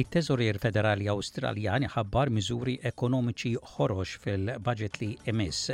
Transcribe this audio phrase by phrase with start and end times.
[0.00, 5.68] it-Teżorier Federali Awstraljan ħabbar miżuri ekonomiċi ħorox fil-budget li emess.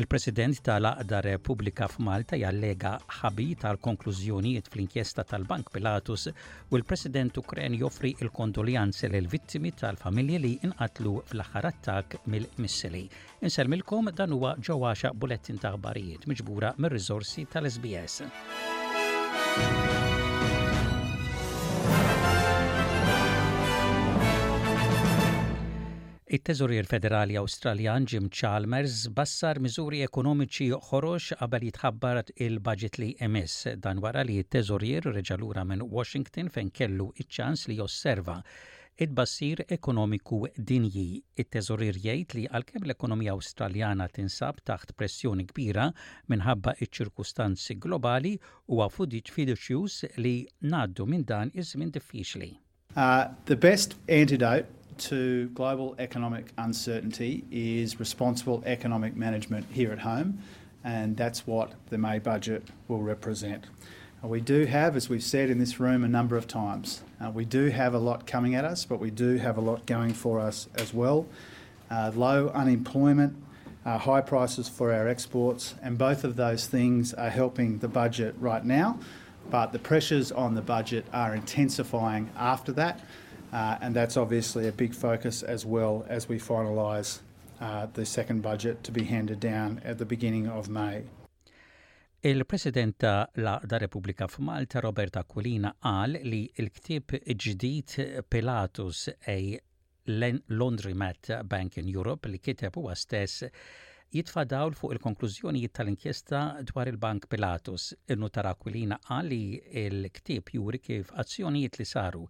[0.00, 9.06] Il-President tal-Aqda Repubblika f'Malta jallega ħabi tal-konklużjonijiet fl-inkjesta tal-Bank Pilatus u l-President Ukren joffri il-kondoljanzi
[9.10, 13.04] l vittimi tal-familji li inqatlu fl-aħħar attak mill-missili.
[13.46, 18.20] Inselmilkom dan huwa ġewwaxa bulettin ta' aħbarijiet miġbura mir-riżorsi tal-SBS.
[26.34, 34.00] it-Teżurier Federali Awstraljan Jim Chalmers bassar miżuri ekonomiċi ħorox qabel jitħabbar il-budget li emess dan
[34.02, 38.40] wara li t-Teżurier reġalura minn Washington fejn kellu iċ-ċans li josserva
[39.06, 41.22] id-bassir ekonomiku dinji.
[41.38, 45.86] It-teżorir jgħid li għalkemm l-ekonomija Awstraljana tinsab taħt pressjoni kbira
[46.34, 48.34] minħabba iċ-ċirkustanzi globali
[48.66, 50.34] huwa għafudiċ fiduċjus li
[50.66, 52.50] ngħaddu minn dan iż-żmien diffiċli.
[52.94, 54.66] Uh, the best antidote
[54.98, 60.38] to global economic uncertainty is responsible economic management here at home,
[60.82, 63.64] and that's what the May budget will represent.
[64.22, 67.30] Uh, we do have, as we've said in this room a number of times, uh,
[67.30, 70.12] we do have a lot coming at us, but we do have a lot going
[70.12, 71.26] for us as well.
[71.90, 73.36] Uh, low unemployment,
[73.84, 78.34] uh, high prices for our exports, and both of those things are helping the budget
[78.38, 78.98] right now.
[79.50, 83.00] But the pressures on the budget are intensifying after that.
[83.52, 87.20] Uh, and that's obviously a big focus as well as we finalise
[87.60, 91.04] uh, the second budget to be handed down at the beginning of May.
[92.22, 93.02] Il-President
[93.34, 97.98] la da Repubblika f'Malta Roberta Aquilina għal li il ktib ġdid
[98.32, 99.36] Pilatus a
[100.46, 103.44] Laundromat Bank in Europe li kiteb huwa stess
[104.14, 107.86] jitfadaw fuq il-konklużjonijiet tal-inkjesta dwar il-Bank Pilatus.
[108.14, 109.40] Innu tarakwilina għali
[109.80, 112.20] il-ktib juri kif azzjonijiet li saru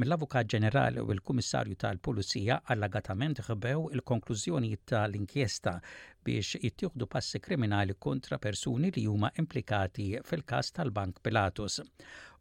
[0.00, 5.74] mill-Avukat Ġenerali u l-Kummissarju tal-Pulizija għall-agatament ħbew il-konklużjonijiet tal-inkjesta
[6.24, 11.76] biex jittieħdu passi kriminali kontra persuni li huma implikati fil-kas tal-Bank Pilatus.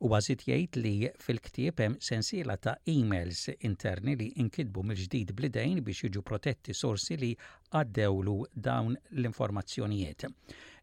[0.03, 0.93] U għazit jgħid li
[1.25, 7.31] fil-ktieb hemm sensiela ta' emails interni li inkidbu mill-ġdid blidejn biex jiġu protetti sorsi li
[7.79, 8.37] għaddewlu
[8.69, 10.27] dawn l-informazzjonijiet.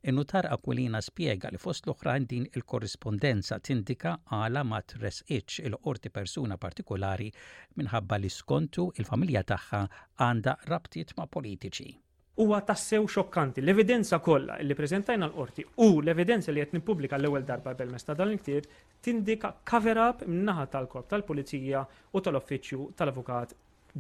[0.08, 7.28] Innutar Aquilina spiega li fost l-oħrajn din il-korrispondenza tindika għala ma tresqiċ il-qorti persuna partikolari
[7.80, 9.84] minħabba li skontu il-familja tagħha
[10.24, 11.92] għanda rabtiet ma' politiċi
[12.40, 13.60] huwa tassew xokkanti.
[13.64, 18.32] L-evidenza kollha li preżentajna l-qorti u l-evidenza li qed nippubblika l-ewwel darba permezz ta' dan
[18.34, 18.68] il-ktieb
[19.04, 21.82] tindika cover up minnaħa tal-korp tal-Pulizija
[22.16, 23.52] u tal-Uffiċċju tal-Avukat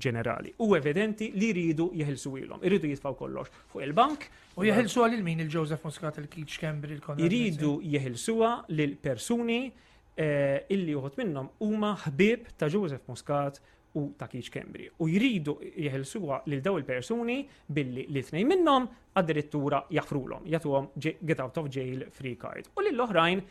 [0.04, 0.52] ġenerali.
[0.64, 4.28] U evidenti li jridu jeħilsu ilhom, irridu jitfaw kollox fuq il-bank.
[4.56, 7.24] U jeħilsuha lil min il-Joseph Muscat il kitch Kembri il-Konrad.
[7.26, 13.60] Iridu jeħilsuha lil persuni eh, illi uħut minnom huma ħbib ta' Joseph Muscat
[13.98, 14.86] u ta' kiċ kembri.
[15.02, 18.86] U jridu jihilsuwa lil daw il-persuni billi li tnej minnom
[19.18, 22.68] addirittura jaffrulom, jatuhom get out of jail free card.
[22.78, 23.42] U lill-oħrajn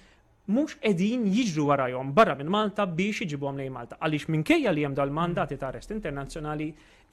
[0.54, 4.00] mux edin jiġru warajom barra minn Malta biex iġibuhom lejn Malta.
[4.00, 6.70] Għaliex minkejja li hemm mandati ta' arrest internazzjonali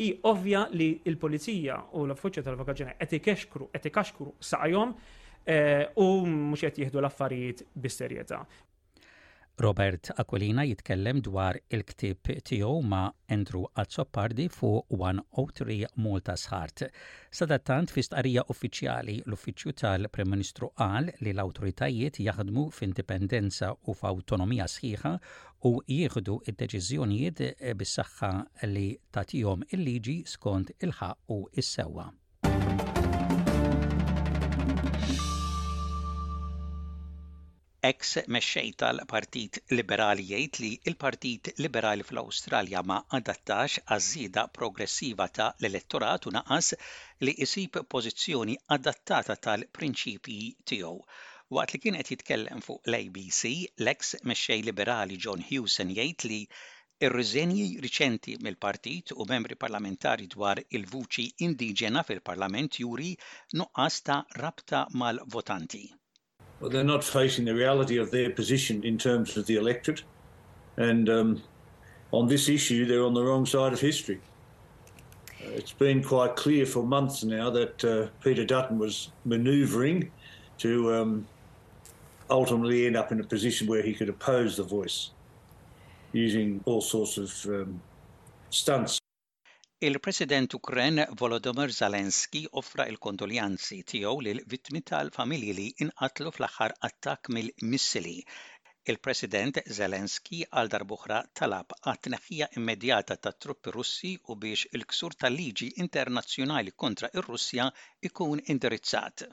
[0.07, 4.95] i ovvja li l-polizija u l-affuċċja tal-vakaġġjoni qed ikexkru qed ikaxkru saqajhom
[5.45, 8.45] eh, u mhux qed jieħdu l-affarijiet bis-serjetà.
[9.59, 13.07] Robert Aquilina jitkellem dwar il-ktib tiegħu ma'
[13.37, 16.83] Andrew Azzopardi fu 103 Malta Sħart.
[17.39, 25.15] Sadattant fi stqarrija uffiċjali l-Uffiċċju tal-Prim Ministru qal li l-awtoritajiet jaħdmu f'indipendenza u f'awtonomija sħiħa
[25.65, 28.35] u jieħdu id-deċiżjonijiet eh, bis-saħħa
[28.77, 28.87] li
[29.19, 32.11] tagħtihom il-liġi skont il-ħaq u is-sewwa.
[37.87, 46.27] ex mexxej tal-Partit Liberali jgħid li il-Partit Liberali fl-Awstralja ma adattax għaż-żieda progressiva ta' l-elettorat
[46.29, 46.71] u naqas
[47.29, 50.41] li isib pożizzjoni adattata tal-prinċipji
[50.73, 50.97] tiegħu.
[51.59, 53.43] Waqt li kien qed jitkellem fuq l-ABC,
[53.85, 56.41] l-ex mexxej liberali John Hewson jgħid li
[57.07, 63.11] Ir-riżenji riċenti mill-partit u membri parlamentari dwar il-vuċi indiġena fil-parlament juri
[63.63, 65.85] nuqqas ta' rabta mal-votanti.
[66.61, 70.03] well, they're not facing the reality of their position in terms of the electorate.
[70.77, 71.43] And um,
[72.13, 74.21] on this issue, they're on the wrong side of history.
[75.43, 80.11] Uh, it's been quite clear for months now that uh, Peter Dutton was manoeuvring
[80.59, 81.27] to um,
[82.31, 85.11] ultimately end up in a position where he could oppose the voice
[86.13, 87.81] using all sorts of um,
[88.49, 88.99] stunts.
[89.79, 98.15] Il-President Ukren Volodymyr Zelensky offra il-kondoljanzi tiegħu lil vittmi tal-familji li inqatlu fl-aħħar attakk mill-missili.
[98.89, 106.73] Il-President Zelensky għal darbuħra talab għat-tneħħija immedjata ta' truppi Russi u biex il-ksur tal-liġi internazzjonali
[106.73, 107.69] kontra ir-Russja
[108.09, 109.27] ikun indirizzat.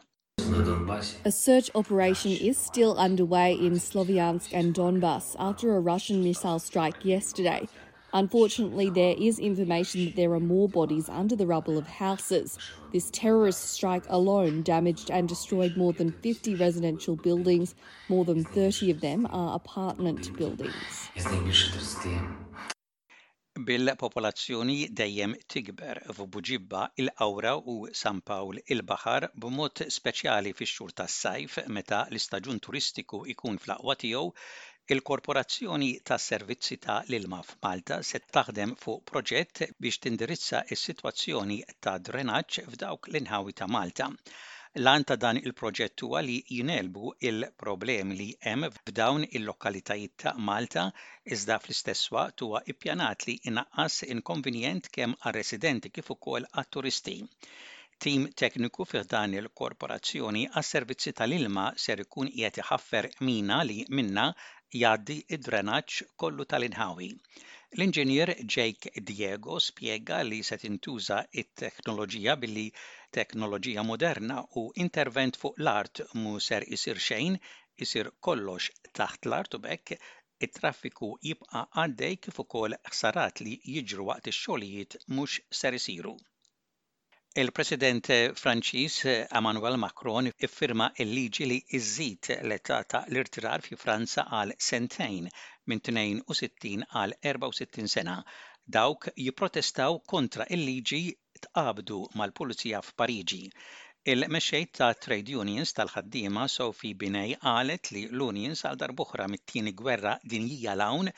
[1.24, 7.06] A search operation is still underway in Slovyansk and Donbass after a Russian missile strike
[7.06, 7.64] yesterday.
[8.16, 12.60] Unfortunately, there is information that there are more bodies under the rubble of houses.
[12.92, 17.74] This terrorist strike alone damaged and destroyed more than 50 residential buildings.
[18.10, 21.10] More than 30 of them are apartment buildings.
[23.70, 32.58] Bil-popolazzjoni dejjem tikber f'Buġibba il-qawra u San Pawl il-Baħar b'mod speċjali fix-xhur tas-sajf meta l-istaġun
[32.68, 34.26] turistiku ikun fl-aqwa tiegħu
[34.92, 42.58] Il-Korporazzjoni tas Servizzi ta' l-Ilma f'Malta se taħdem fuq proġett biex tindirizza is-sitwazzjoni ta' drenaġġ
[42.74, 44.10] f'dawk l-inħawi ta' Malta.
[44.88, 50.84] Lan ta' dan il-proġett huwa li jinelbu il-problemi li hemm f'dawn il-lokalitajiet ta' Malta
[51.38, 57.18] iżda fl-istess waqt huwa ippjanat li inaqqas inkonvenjent kemm għar-residenti kif ukoll għat-turisti.
[58.04, 64.28] Tim tekniku fiħ dan il-korporazzjoni għas servizzi tal-ilma ser ikun qiegħed iħaffer mina li minna
[64.78, 67.08] jgħaddi id-drenaġġ kollu tal-inħawi.
[67.78, 72.64] L-inġinier Jake Diego spjega li se tintuża it-teknoloġija billi
[73.18, 77.38] teknoloġija moderna u intervent fuq l-art mu ser isir xejn,
[77.88, 78.72] isir kollox
[79.02, 79.96] taħt l-art u bekk
[80.50, 86.18] it-traffiku jibqa' għaddej kif ukoll ħsarat li jiġru waqt ix-xogħlijiet mhux ser isiru.
[87.42, 88.06] Il-President
[88.40, 88.96] Franċiż
[89.38, 95.32] Emmanuel Macron iffirma il-liġi li iżżid l-età ta' l-irtirar fi Franza għal sentejn
[95.72, 95.82] minn
[96.42, 98.20] 62 għal 64 sena.
[98.78, 101.02] Dawk jipprotestaw kontra il-liġi
[101.48, 103.42] tqabdu mal-Pulizija f'Pariġi.
[104.14, 110.20] il mexej ta' trade unions tal-ħaddiema Sofi Binej qalet li l-unions għal darbuħra mit-tieni gwerra
[110.36, 111.10] dinjija l-hawn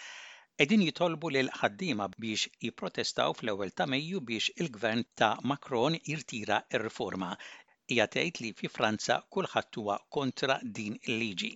[0.64, 7.34] edin jitolbu lil ħaddima biex jiprotestaw fl-ewwel ta' Mejju biex il-gvern ta' Macron jirtira r-riforma.
[7.92, 11.52] Hija tgħid li fi Franza kulħadd huwa kontra din il-liġi.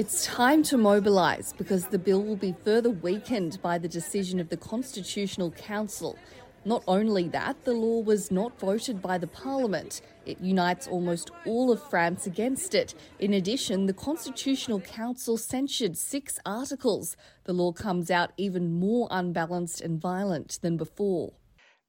[0.00, 4.48] It's time to mobilize because the bill will be further weakened by the decision of
[4.48, 6.16] the Constitutional Council
[6.64, 10.02] Not only that, the law was not voted by the parliament.
[10.26, 12.94] It unites almost all of France against it.
[13.18, 17.16] In addition, the Constitutional Council censured six articles.
[17.44, 21.32] The law comes out even more unbalanced and violent than before.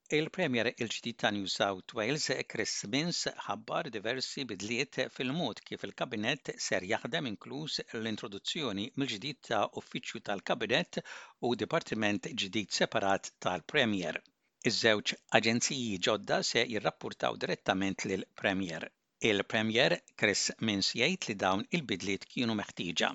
[0.10, 7.28] Il-Premier il-ġdid New South Wales, Chris Minns, ħabbar diversi bidliet fil-mod kif il-Kabinet ser jaħdem
[7.34, 11.04] inkluż l-introduzzjoni mill-ġdid ta' Uffiċċju tal-Kabinet
[11.42, 14.22] u Dipartiment ġdid separat tal-Premier.
[14.66, 18.84] Iż-żewġ aġenziji ġodda se direttament lil Premier.
[19.30, 23.10] Il-Premier Chris Minns jgħid li dawn il-bidliet kienu meħtieġa.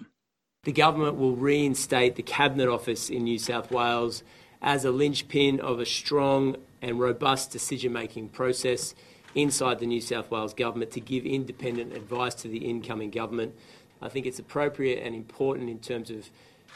[0.65, 4.23] The government will reinstate the Cabinet Office in New South Wales
[4.61, 8.95] as a linchpin of a strong and robust decision-making process
[9.37, 13.55] inside the New South Wales government to give independent advice to the incoming government.
[14.03, 16.29] I think it's appropriate and important in terms of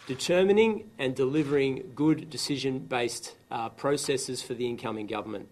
[0.07, 5.49] determining and delivering good decision-based uh, processes for the incoming government.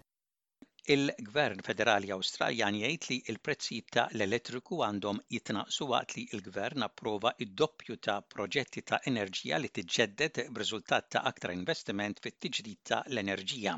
[0.95, 7.99] Il-Gvern Federali Awstraljan jgħid li l-prezzijiet ta' l-elettriku għandhom jitnaqsu waqt li l-Gvern approva id-doppju
[8.07, 13.75] ta' proġetti ta' enerġija li tiġġedded b'riżultat ta' aktar investiment fit-tiġdid ta' l-enerġija.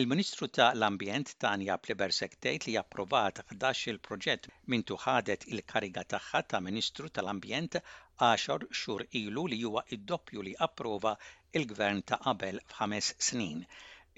[0.00, 6.60] Il-Ministru ta' l-Ambjent Tanja Plibersek Sektejt li approvat 11 il-proġett mintu ħadet il-kariga tagħha ta'
[6.66, 7.76] Ministru tal-Ambjent
[8.24, 11.12] 10 xhur ilu li huwa id-doppju li approva
[11.60, 13.62] il-gvern ta' qabel f'ħames snin.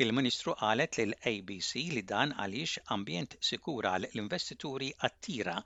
[0.07, 5.59] Il-Ministru qalet lil abc li dan għaliex ambjent sikura l-investituri attira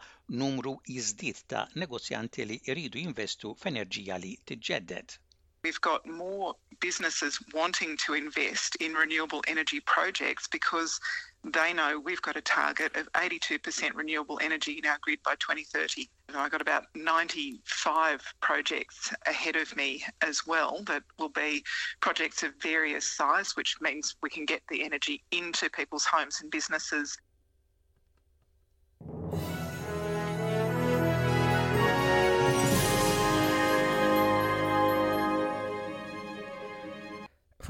[0.42, 5.20] numru jiżdied ta' negozjanti li jridu jinvestu f'enerġija li tiġġedded.
[5.62, 10.98] We've got more businesses wanting to invest in renewable energy projects because
[11.44, 16.08] they know we've got a target of 82% renewable energy in our grid by 2030.
[16.28, 21.62] And I've got about 95 projects ahead of me as well that will be
[22.00, 26.50] projects of various size, which means we can get the energy into people's homes and
[26.50, 27.18] businesses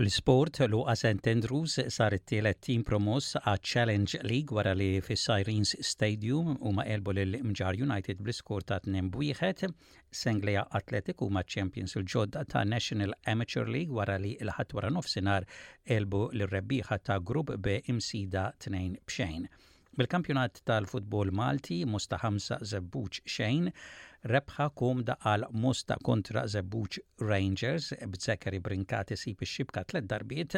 [0.00, 1.26] Fil-sport, Luqa St.
[1.26, 6.86] Andrews sar it-tielet tim promos għal Challenge League wara li fi sirens Stadium u ma
[6.94, 9.60] elbu l-Mġar United bl skur ta' t-nembujħet.
[10.22, 15.44] Sengleja Athletic u ma Champions il-ġodda ta' National Amateur League wara li l-ħat wara nofsinar
[15.98, 19.50] elbu l rebbiħa ta' grupp B imsida t-nejn bxejn.
[19.98, 23.64] Bil-kampjonat tal-futbol Malti, Musta Hamza Zebbuċ xejn,
[24.32, 26.98] rebħa komda għal Musta kontra Zebbuċ
[27.30, 30.54] Rangers, b'zekkeri Brinkati sib xibka tlet darbiet,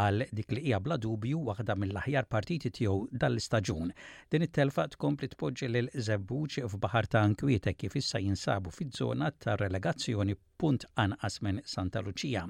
[0.00, 3.92] għal dik li hija bla dubju waħda mill-aħjar partiti tiegħu dal-istaġun.
[4.32, 10.88] Din it-telfa tkompli tpoġġi lil Zebbuċ f'baħar ta' Ankwieta kif issa jinsabu fiż-żona tar-relegazzjoni punt
[11.06, 12.48] anqas minn Santa Luċija.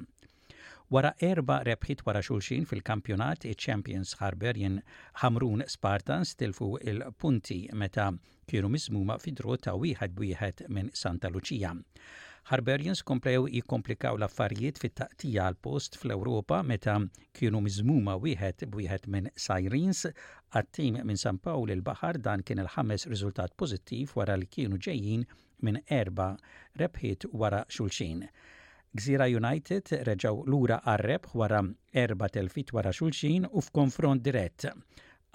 [0.95, 4.79] Wara erba rebħit wara xulxin fil-kampjonat, il-Champions Harberjen
[5.23, 8.07] ħamrun Spartans tilfu il-punti meta
[8.49, 11.75] kienu mizmuma fidru ta' wieħed wieħed minn Santa Lucia.
[12.49, 16.97] Harberians komplew jikomplikaw l-affarijiet fit-taqtija għal post fl-Ewropa meta
[17.37, 20.07] kienu mizmuma wieħed b'wieħed minn Sirens
[20.55, 25.29] għat-tim minn San Pawl il-Baħar dan kien il-ħames riżultat pozittiv wara li kienu ġejjin
[25.69, 26.31] minn erba
[26.81, 28.25] rebħiet wara xulxin.
[28.99, 31.59] Gżira United reġaw lura għarreb wara
[32.03, 32.29] erba
[32.79, 34.65] wara xulxin u f'konfront dirett.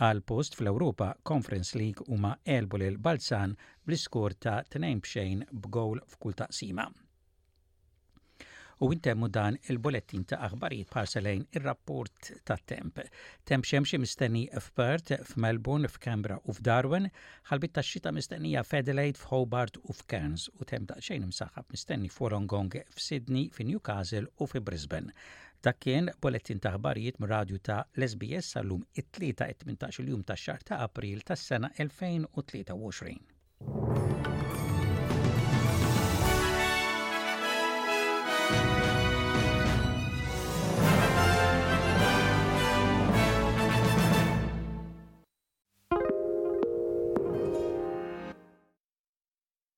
[0.08, 3.56] Għal post fl-Europa Conference League huma elbu lil Balzan
[3.86, 6.90] bl ta' 2 b'gowl f'kull taqsima
[8.84, 13.00] u intemmu dan il-bulettin ta' aħbarijiet parselejn ir-rapport ta' temp.
[13.48, 17.08] Temp xemxie mistenni f'Perth, f'Melbourne, f'Kambra u f'Darwin,
[17.48, 22.76] ħalbit ta' xita mistennija f'Adelaide, f'Hobart u f'Cairns u temp ta' xejn imsaħab mistenni f'Worongong,
[22.98, 25.14] f'Sydney, f'Newcastle u f'Brisbane.
[25.64, 29.16] Dak kien bulettin ta' ħbarijiet mir-radju ta' Lesbies sal-lum it-3
[29.48, 34.33] 18 il-jum ta' xar ta' April tas-sena 2023.